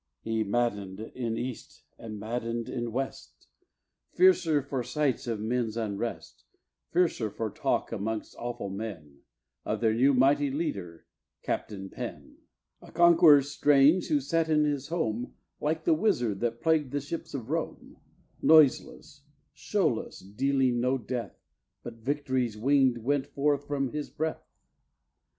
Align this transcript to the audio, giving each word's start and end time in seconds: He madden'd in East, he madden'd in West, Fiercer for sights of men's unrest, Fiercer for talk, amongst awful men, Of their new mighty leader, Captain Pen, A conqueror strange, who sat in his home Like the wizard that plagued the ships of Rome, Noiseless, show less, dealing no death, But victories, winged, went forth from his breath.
He 0.23 0.43
madden'd 0.43 0.99
in 0.99 1.37
East, 1.37 1.83
he 1.99 2.07
madden'd 2.07 2.67
in 2.67 2.91
West, 2.91 3.49
Fiercer 4.13 4.63
for 4.63 4.81
sights 4.81 5.27
of 5.27 5.39
men's 5.39 5.77
unrest, 5.77 6.43
Fiercer 6.89 7.29
for 7.29 7.51
talk, 7.51 7.91
amongst 7.91 8.35
awful 8.39 8.71
men, 8.71 9.19
Of 9.63 9.79
their 9.79 9.93
new 9.93 10.15
mighty 10.15 10.49
leader, 10.49 11.05
Captain 11.43 11.87
Pen, 11.91 12.37
A 12.81 12.91
conqueror 12.91 13.43
strange, 13.43 14.07
who 14.07 14.19
sat 14.19 14.49
in 14.49 14.63
his 14.63 14.87
home 14.87 15.35
Like 15.59 15.83
the 15.83 15.93
wizard 15.93 16.39
that 16.39 16.61
plagued 16.61 16.89
the 16.91 16.99
ships 16.99 17.35
of 17.35 17.51
Rome, 17.51 17.97
Noiseless, 18.41 19.21
show 19.53 19.87
less, 19.87 20.19
dealing 20.21 20.79
no 20.79 20.97
death, 20.97 21.37
But 21.83 21.97
victories, 22.01 22.57
winged, 22.57 22.97
went 22.97 23.27
forth 23.27 23.67
from 23.67 23.91
his 23.91 24.09
breath. 24.09 24.49